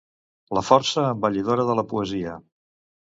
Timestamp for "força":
0.69-1.03